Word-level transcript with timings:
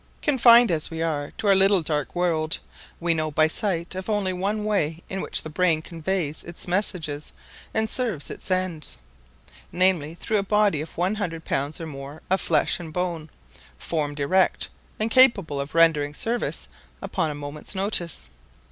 Confined 0.23 0.71
as 0.71 0.89
we 0.89 1.03
are 1.03 1.31
to 1.37 1.45
our 1.45 1.53
little 1.53 1.83
dark 1.83 2.15
world, 2.15 2.57
we 2.99 3.13
know 3.13 3.29
by 3.29 3.47
sight 3.47 3.93
of 3.93 4.09
only 4.09 4.33
one 4.33 4.65
way 4.65 5.03
in 5.09 5.21
which 5.21 5.43
the 5.43 5.47
brain 5.51 5.83
conveys 5.83 6.43
its 6.43 6.67
messages 6.67 7.33
and 7.71 7.87
serves 7.87 8.31
its 8.31 8.49
ends, 8.49 8.97
namely, 9.71 10.15
through 10.15 10.39
a 10.39 10.43
body 10.43 10.81
of 10.81 10.97
one 10.97 11.13
hundred 11.13 11.45
pounds 11.45 11.79
or 11.79 11.85
more 11.85 12.23
of 12.31 12.41
flesh 12.41 12.79
and 12.79 12.91
bone, 12.91 13.29
formed 13.77 14.19
erect, 14.19 14.69
and 14.99 15.11
capable 15.11 15.61
of 15.61 15.75
rendering 15.75 16.15
service 16.15 16.67
upon 17.03 17.29
a 17.29 17.35
moment's 17.35 17.75
notice. 17.75 18.31